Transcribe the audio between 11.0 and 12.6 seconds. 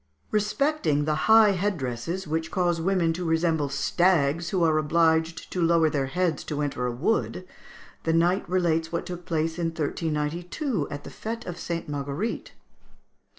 the fête of St. Marguerite.